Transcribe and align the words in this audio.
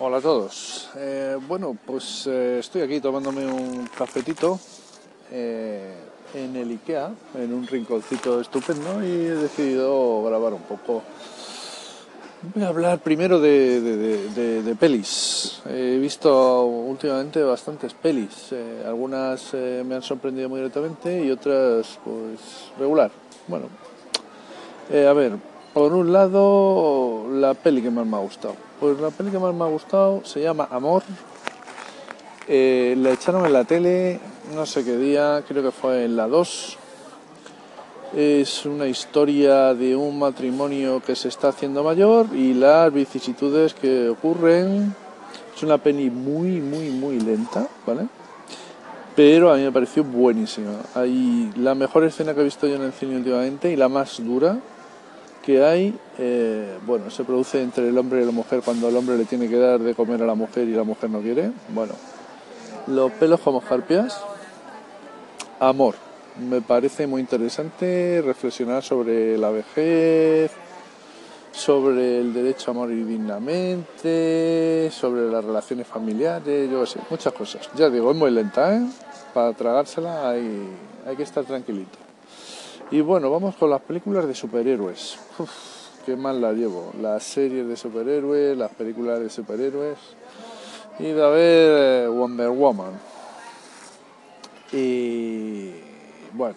Hola 0.00 0.18
a 0.18 0.20
todos. 0.20 0.88
Eh, 0.96 1.36
bueno, 1.48 1.76
pues 1.86 2.26
eh, 2.26 2.58
estoy 2.60 2.82
aquí 2.82 3.00
tomándome 3.00 3.46
un 3.46 3.88
cafetito 3.96 4.58
eh, 5.32 5.92
en 6.34 6.54
el 6.56 6.70
IKEA, 6.70 7.10
en 7.34 7.52
un 7.52 7.66
rinconcito 7.66 8.40
estupendo, 8.40 9.02
y 9.02 9.06
he 9.08 9.34
decidido 9.34 10.22
grabar 10.22 10.52
un 10.54 10.62
poco. 10.62 11.02
Voy 12.54 12.62
a 12.62 12.68
hablar 12.68 13.00
primero 13.00 13.40
de, 13.40 13.80
de- 13.80 14.76
pelis. 14.76 15.60
He 15.68 15.98
visto 15.98 16.64
últimamente 16.64 17.42
bastantes 17.42 17.94
pelis. 17.94 18.54
Algunas 18.86 19.52
me 19.54 19.96
han 19.96 20.02
sorprendido 20.02 20.48
muy 20.48 20.60
gratamente 20.60 21.24
y 21.24 21.32
otras, 21.32 21.98
pues, 22.04 22.70
regular. 22.78 23.10
Bueno, 23.48 23.66
a 24.92 25.12
ver, 25.14 25.32
por 25.78 25.92
un 25.92 26.12
lado, 26.12 27.28
la 27.30 27.54
peli 27.54 27.80
que 27.80 27.88
más 27.88 28.04
me 28.04 28.16
ha 28.16 28.18
gustado. 28.18 28.56
Pues 28.80 28.98
la 28.98 29.10
peli 29.10 29.30
que 29.30 29.38
más 29.38 29.54
me 29.54 29.62
ha 29.62 29.68
gustado 29.68 30.22
se 30.24 30.40
llama 30.40 30.66
Amor. 30.72 31.04
Eh, 32.48 32.96
la 32.98 33.10
echaron 33.12 33.46
en 33.46 33.52
la 33.52 33.62
tele, 33.62 34.18
no 34.56 34.66
sé 34.66 34.84
qué 34.84 34.96
día, 34.96 35.44
creo 35.46 35.62
que 35.62 35.70
fue 35.70 36.06
en 36.06 36.16
la 36.16 36.26
2. 36.26 36.78
Es 38.16 38.66
una 38.66 38.88
historia 38.88 39.72
de 39.72 39.94
un 39.94 40.18
matrimonio 40.18 41.00
que 41.00 41.14
se 41.14 41.28
está 41.28 41.50
haciendo 41.50 41.84
mayor 41.84 42.26
y 42.34 42.54
las 42.54 42.92
vicisitudes 42.92 43.72
que 43.72 44.08
ocurren. 44.08 44.92
Es 45.54 45.62
una 45.62 45.78
peli 45.78 46.10
muy, 46.10 46.60
muy, 46.60 46.90
muy 46.90 47.20
lenta, 47.20 47.68
¿vale? 47.86 48.08
Pero 49.14 49.52
a 49.52 49.56
mí 49.56 49.62
me 49.62 49.70
pareció 49.70 50.02
buenísima. 50.02 50.72
Hay 50.96 51.52
la 51.54 51.76
mejor 51.76 52.02
escena 52.02 52.34
que 52.34 52.40
he 52.40 52.44
visto 52.44 52.66
yo 52.66 52.74
en 52.74 52.82
el 52.82 52.92
cine 52.92 53.14
últimamente 53.14 53.70
y 53.70 53.76
la 53.76 53.88
más 53.88 54.20
dura 54.24 54.58
que 55.48 55.64
hay, 55.64 55.98
eh, 56.18 56.76
bueno, 56.84 57.10
se 57.10 57.24
produce 57.24 57.62
entre 57.62 57.88
el 57.88 57.96
hombre 57.96 58.20
y 58.20 58.26
la 58.26 58.32
mujer 58.32 58.60
cuando 58.62 58.90
el 58.90 58.94
hombre 58.94 59.16
le 59.16 59.24
tiene 59.24 59.48
que 59.48 59.56
dar 59.56 59.80
de 59.80 59.94
comer 59.94 60.22
a 60.22 60.26
la 60.26 60.34
mujer 60.34 60.68
y 60.68 60.72
la 60.72 60.84
mujer 60.84 61.08
no 61.08 61.22
quiere. 61.22 61.52
Bueno, 61.70 61.94
los 62.86 63.10
pelos 63.12 63.40
como 63.40 63.60
escarpias. 63.60 64.20
Amor. 65.58 65.94
Me 66.38 66.60
parece 66.60 67.06
muy 67.06 67.22
interesante 67.22 68.22
reflexionar 68.22 68.82
sobre 68.82 69.38
la 69.38 69.48
vejez, 69.48 70.50
sobre 71.50 72.20
el 72.20 72.34
derecho 72.34 72.72
a 72.72 72.74
morir 72.74 73.06
dignamente, 73.06 74.90
sobre 74.92 75.30
las 75.30 75.42
relaciones 75.42 75.86
familiares, 75.86 76.70
yo 76.70 76.84
sé, 76.84 77.00
muchas 77.08 77.32
cosas. 77.32 77.70
Ya 77.74 77.88
digo, 77.88 78.10
es 78.10 78.16
muy 78.18 78.30
lenta, 78.30 78.76
¿eh? 78.76 78.86
Para 79.32 79.54
tragársela 79.54 80.28
hay, 80.28 80.68
hay 81.06 81.16
que 81.16 81.22
estar 81.22 81.42
tranquilito. 81.46 81.98
Y 82.90 83.02
bueno, 83.02 83.30
vamos 83.30 83.54
con 83.56 83.68
las 83.68 83.82
películas 83.82 84.26
de 84.26 84.34
superhéroes. 84.34 85.18
Uf, 85.38 85.50
qué 86.06 86.16
mal 86.16 86.40
la 86.40 86.52
llevo. 86.52 86.90
Las 87.02 87.22
series 87.22 87.68
de 87.68 87.76
superhéroes, 87.76 88.56
las 88.56 88.70
películas 88.72 89.20
de 89.20 89.28
superhéroes. 89.28 89.98
Y 90.98 91.04
de 91.04 91.22
a 91.22 91.28
ver 91.28 92.04
eh, 92.04 92.08
Wonder 92.08 92.48
Woman. 92.48 92.98
Y 94.72 95.70
bueno, 96.32 96.56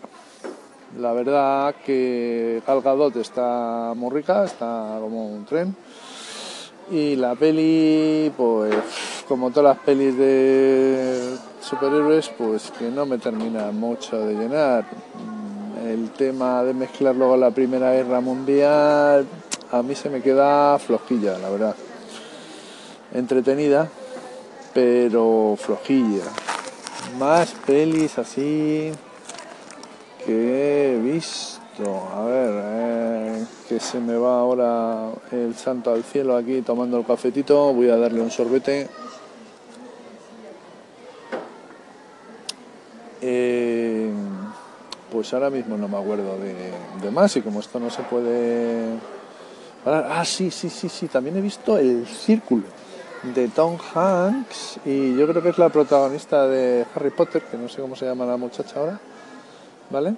la 0.98 1.12
verdad 1.12 1.76
que 1.86 2.64
Gal 2.66 2.82
Gadot 2.82 3.16
está 3.18 3.94
muy 3.94 4.12
rica, 4.12 4.46
está 4.46 5.00
como 5.02 5.28
un 5.28 5.44
tren. 5.44 5.76
Y 6.90 7.18
la 7.18 7.36
peli, 7.36 8.32
pues 8.38 8.74
como 9.28 9.50
todas 9.50 9.76
las 9.76 9.84
pelis 9.86 10.18
de 10.18 11.36
superhéroes, 11.60 12.30
pues 12.30 12.72
que 12.72 12.90
no 12.90 13.06
me 13.06 13.18
termina 13.18 13.72
mucho 13.72 14.18
de 14.18 14.34
llenar. 14.34 14.86
El 15.92 16.12
tema 16.12 16.64
de 16.64 16.74
mezclarlo 16.74 17.28
con 17.28 17.42
la 17.42 17.52
Primera 17.52 17.92
Guerra 17.92 18.22
Mundial, 18.22 19.28
a 19.74 19.84
mí 19.84 19.94
se 19.94 20.10
me 20.10 20.22
queda 20.22 20.80
flojilla, 20.80 21.38
la 21.38 21.50
verdad. 21.50 21.76
Entretenida, 23.14 23.90
pero 24.74 25.58
flojilla. 25.60 26.24
Más 27.20 27.54
pelis 27.66 28.18
así 28.18 28.90
que 30.26 30.94
he 30.94 30.98
visto. 30.98 31.60
A 32.16 32.24
ver, 32.24 32.52
eh, 32.54 33.46
que 33.68 33.82
se 33.82 34.00
me 34.00 34.16
va 34.16 34.40
ahora 34.40 35.10
el 35.34 35.56
santo 35.56 35.92
al 35.92 36.06
cielo 36.06 36.38
aquí 36.38 36.62
tomando 36.62 37.00
el 37.00 37.06
cafetito. 37.06 37.74
Voy 37.74 37.90
a 37.90 37.98
darle 37.98 38.22
un 38.22 38.32
sorbete. 38.32 38.88
Pues 45.32 45.42
ahora 45.42 45.56
mismo 45.56 45.78
no 45.78 45.88
me 45.88 45.98
acuerdo 45.98 46.38
de, 46.40 46.74
de 47.02 47.10
más 47.10 47.38
y 47.38 47.42
como 47.42 47.62
esto 47.62 47.80
no 47.80 47.90
se 47.90 48.04
puede... 48.04 48.98
Ah, 49.86 50.26
sí, 50.26 50.52
sí, 50.52 50.70
sí, 50.70 50.90
sí. 50.90 51.08
También 51.08 51.38
he 51.38 51.42
visto 51.42 51.78
El 51.78 52.06
Círculo 52.06 52.64
de 53.34 53.48
Tom 53.48 53.78
Hanks 53.96 54.82
y 54.84 55.16
yo 55.16 55.26
creo 55.30 55.42
que 55.42 55.50
es 55.50 55.58
la 55.58 55.70
protagonista 55.70 56.46
de 56.48 56.86
Harry 56.94 57.12
Potter, 57.12 57.44
que 57.44 57.56
no 57.56 57.70
sé 57.70 57.82
cómo 57.82 57.96
se 57.96 58.06
llama 58.06 58.26
la 58.26 58.36
muchacha 58.36 58.78
ahora, 58.78 59.00
¿vale? 59.90 60.16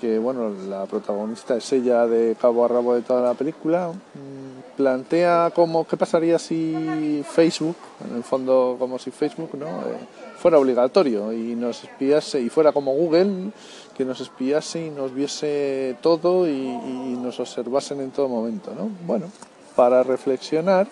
Que 0.00 0.18
bueno, 0.18 0.50
la 0.68 0.86
protagonista 0.86 1.56
es 1.56 1.72
ella 1.72 2.06
de 2.06 2.36
cabo 2.40 2.64
a 2.64 2.68
rabo 2.68 2.94
de 2.94 3.02
toda 3.02 3.22
la 3.22 3.34
película. 3.34 3.88
Mm, 3.88 4.76
Plantea 4.76 5.50
como 5.52 5.86
qué 5.88 5.96
pasaría 5.96 6.38
si 6.38 7.24
Facebook, 7.28 7.74
en 8.08 8.16
el 8.16 8.22
fondo 8.22 8.76
como 8.78 8.98
si 8.98 9.10
Facebook 9.10 9.50
no 9.58 9.66
Eh, 9.66 9.98
fuera 10.38 10.56
obligatorio 10.56 11.32
y 11.32 11.56
nos 11.56 11.82
espiase 11.82 12.40
y 12.40 12.48
fuera 12.48 12.70
como 12.70 12.92
Google, 12.92 13.50
que 13.96 14.04
nos 14.04 14.20
espiase 14.20 14.86
y 14.86 14.90
nos 14.90 15.12
viese 15.12 15.96
todo 16.00 16.48
y, 16.48 17.18
nos 17.20 17.40
observasen 17.40 18.00
en 18.00 18.12
todo 18.12 18.28
momento, 18.28 18.72
¿no? 18.72 18.88
Bueno, 19.04 19.26
para 19.74 20.04
reflexionar 20.04 20.86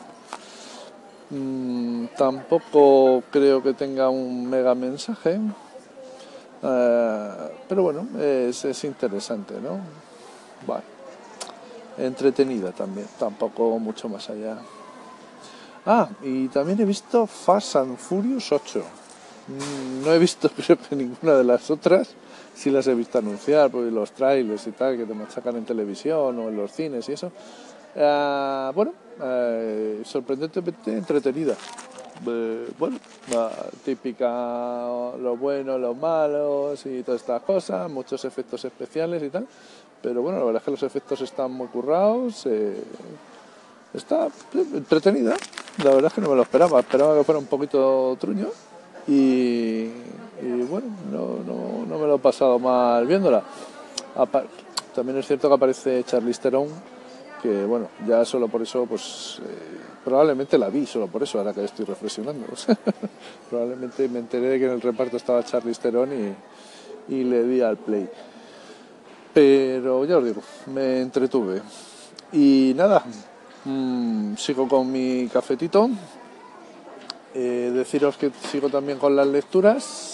Mm, 1.30 2.06
tampoco 2.16 3.22
creo 3.32 3.60
que 3.62 3.74
tenga 3.74 4.08
un 4.10 4.48
mega 4.48 4.74
mensaje, 4.76 5.40
eh, 6.62 7.30
pero 7.68 7.82
bueno, 7.82 8.06
es, 8.20 8.64
es 8.64 8.84
interesante, 8.84 9.54
¿no? 9.60 9.78
Bueno, 10.66 10.82
entretenida 11.98 12.72
también, 12.72 13.06
tampoco 13.18 13.78
mucho 13.78 14.08
más 14.08 14.28
allá. 14.30 14.58
Ah, 15.84 16.08
y 16.22 16.48
también 16.48 16.80
he 16.80 16.84
visto 16.84 17.26
Fast 17.26 17.76
and 17.76 17.96
Furious 17.96 18.50
8. 18.50 18.82
Mm, 19.48 20.04
No 20.04 20.12
he 20.12 20.18
visto 20.18 20.50
ninguna 20.90 21.34
de 21.34 21.44
las 21.44 21.70
otras, 21.70 22.08
sí 22.54 22.70
las 22.70 22.86
he 22.88 22.94
visto 22.94 23.18
anunciar, 23.18 23.70
pues 23.70 23.92
los 23.92 24.10
trailers 24.12 24.66
y 24.66 24.72
tal, 24.72 24.96
que 24.96 25.04
te 25.04 25.14
machacan 25.14 25.56
en 25.56 25.64
televisión 25.64 26.38
o 26.38 26.48
en 26.48 26.56
los 26.56 26.72
cines 26.72 27.08
y 27.08 27.12
eso. 27.12 27.30
Ah, 27.96 28.72
bueno, 28.74 28.92
eh, 29.22 30.02
sorprendentemente 30.04 30.92
entretenida. 30.92 31.54
Eh, 32.26 32.68
bueno, 32.78 32.98
típica, 33.84 34.28
lo 34.28 35.36
bueno, 35.36 35.78
los 35.78 35.96
malos 35.96 36.84
y 36.86 37.02
todas 37.02 37.20
estas 37.20 37.42
cosas, 37.42 37.90
muchos 37.90 38.24
efectos 38.24 38.64
especiales 38.64 39.22
y 39.22 39.30
tal. 39.30 39.46
Pero 40.02 40.22
bueno, 40.22 40.38
la 40.38 40.44
verdad 40.44 40.60
es 40.62 40.64
que 40.64 40.70
los 40.70 40.82
efectos 40.82 41.20
están 41.20 41.52
muy 41.52 41.66
currados. 41.68 42.46
eh, 42.46 42.82
está 43.94 44.28
entretenida. 44.54 45.36
La 45.82 45.90
verdad 45.90 46.06
es 46.06 46.12
que 46.12 46.20
no 46.20 46.30
me 46.30 46.36
lo 46.36 46.42
esperaba. 46.42 46.80
Esperaba 46.80 47.16
que 47.16 47.24
fuera 47.24 47.38
un 47.38 47.46
poquito 47.46 48.16
truño. 48.20 48.48
Y, 49.08 49.90
y 50.42 50.62
bueno, 50.68 50.88
no, 51.10 51.38
no, 51.46 51.86
no 51.86 51.98
me 51.98 52.06
lo 52.06 52.16
he 52.16 52.18
pasado 52.18 52.58
mal 52.58 53.06
viéndola. 53.06 53.42
También 54.94 55.18
es 55.18 55.26
cierto 55.26 55.48
que 55.48 55.54
aparece 55.54 56.04
Charlize 56.04 56.40
Theron, 56.40 56.68
que 57.42 57.64
bueno, 57.64 57.88
ya 58.06 58.24
solo 58.24 58.48
por 58.48 58.62
eso, 58.62 58.86
pues 58.86 59.40
eh, 59.42 59.78
probablemente 60.04 60.58
la 60.58 60.68
vi, 60.68 60.86
solo 60.86 61.06
por 61.06 61.22
eso, 61.22 61.38
ahora 61.38 61.52
que 61.52 61.64
estoy 61.64 61.84
reflexionando. 61.84 62.46
probablemente 63.50 64.08
me 64.08 64.20
enteré 64.20 64.48
de 64.48 64.58
que 64.58 64.64
en 64.66 64.72
el 64.72 64.80
reparto 64.80 65.16
estaba 65.16 65.44
Charlize 65.44 65.80
Theron 65.80 66.10
y, 66.12 67.14
y 67.14 67.24
le 67.24 67.44
di 67.44 67.60
al 67.60 67.76
play. 67.76 68.08
Pero 69.32 70.04
ya 70.04 70.18
os 70.18 70.24
digo, 70.24 70.42
me 70.66 71.00
entretuve. 71.00 71.60
Y 72.32 72.72
nada, 72.74 73.04
mm, 73.64 74.34
sigo 74.36 74.66
con 74.66 74.90
mi 74.90 75.28
cafetito. 75.28 75.90
Eh, 77.34 77.70
deciros 77.74 78.16
que 78.16 78.30
sigo 78.50 78.70
también 78.70 78.98
con 78.98 79.14
las 79.14 79.26
lecturas 79.26 80.05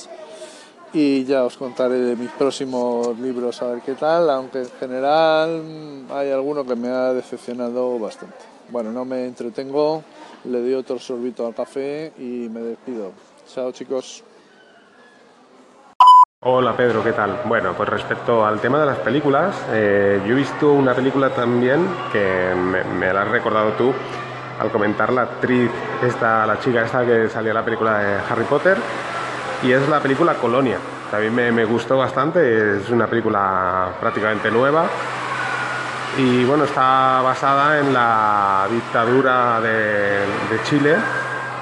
y 0.92 1.24
ya 1.24 1.44
os 1.44 1.56
contaré 1.56 1.98
de 1.98 2.16
mis 2.16 2.30
próximos 2.30 3.18
libros 3.18 3.62
a 3.62 3.66
ver 3.66 3.80
qué 3.80 3.94
tal, 3.94 4.28
aunque 4.30 4.60
en 4.60 4.70
general 4.78 5.62
hay 6.10 6.30
alguno 6.30 6.64
que 6.64 6.76
me 6.76 6.88
ha 6.88 7.12
decepcionado 7.12 7.98
bastante. 7.98 8.36
Bueno, 8.68 8.92
no 8.92 9.04
me 9.04 9.26
entretengo, 9.26 10.02
le 10.44 10.60
doy 10.60 10.74
otro 10.74 10.98
sorbito 10.98 11.46
al 11.46 11.54
café 11.54 12.12
y 12.18 12.48
me 12.48 12.60
despido. 12.60 13.12
Chao 13.46 13.72
chicos. 13.72 14.24
Hola 16.44 16.76
Pedro, 16.76 17.04
¿qué 17.04 17.12
tal? 17.12 17.42
Bueno, 17.44 17.72
pues 17.76 17.88
respecto 17.88 18.44
al 18.44 18.60
tema 18.60 18.80
de 18.80 18.86
las 18.86 18.98
películas, 18.98 19.54
eh, 19.70 20.20
yo 20.26 20.32
he 20.32 20.34
visto 20.34 20.72
una 20.72 20.92
película 20.92 21.30
también 21.30 21.86
que 22.12 22.52
me, 22.54 23.12
la 23.12 23.22
has 23.22 23.28
recordado 23.28 23.70
tú 23.74 23.92
al 24.58 24.70
comentar 24.72 25.12
la 25.12 25.22
actriz, 25.22 25.70
esta, 26.02 26.44
la 26.44 26.58
chica 26.58 26.84
esta 26.84 27.06
que 27.06 27.28
salió 27.28 27.50
en 27.50 27.56
la 27.56 27.64
película 27.64 27.98
de 27.98 28.20
Harry 28.28 28.44
Potter, 28.44 28.76
y 29.62 29.72
es 29.72 29.88
la 29.88 30.00
película 30.00 30.34
Colonia. 30.34 30.78
También 31.10 31.34
me, 31.34 31.52
me 31.52 31.64
gustó 31.64 31.96
bastante, 31.96 32.78
es 32.78 32.88
una 32.90 33.06
película 33.06 33.88
prácticamente 34.00 34.50
nueva 34.50 34.86
y 36.18 36.44
bueno, 36.44 36.64
está 36.64 37.22
basada 37.22 37.78
en 37.80 37.92
la 37.92 38.66
dictadura 38.70 39.60
de, 39.60 40.60
Chile 40.64 40.94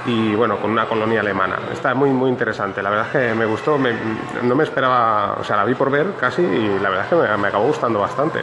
y 0.06 0.34
bueno, 0.34 0.58
con 0.58 0.70
una 0.70 0.86
colonia 0.86 1.20
alemana. 1.20 1.56
Está 1.72 1.94
muy, 1.94 2.10
muy 2.10 2.30
interesante. 2.30 2.82
La 2.82 2.90
verdad 2.90 3.06
es 3.06 3.12
que 3.12 3.34
me 3.34 3.46
gustó, 3.46 3.78
no 3.78 4.54
me 4.54 4.64
esperaba, 4.64 5.36
o 5.40 5.44
sea, 5.44 5.56
la 5.56 5.64
vi 5.64 5.74
por 5.74 5.90
ver 5.90 6.14
casi 6.18 6.42
y 6.42 6.78
la 6.80 6.90
verdad 6.90 7.04
es 7.04 7.10
que 7.10 7.36
me 7.38 7.48
acabó 7.48 7.66
gustando 7.66 8.00
bastante. 8.00 8.40